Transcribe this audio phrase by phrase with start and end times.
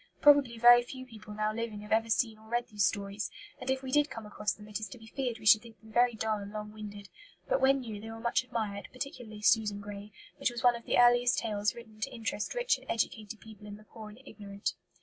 [0.19, 3.83] Probably very few people now living have ever seen or read these stories; and if
[3.83, 6.15] we did come across them it is to be feared we should think them very
[6.15, 7.07] dull and long winded.
[7.47, 10.97] But when new they were much admired, particularly Susan Grey, which was one of the
[10.97, 14.73] earliest tales written to interest rich and educated people in the poor and ignorant.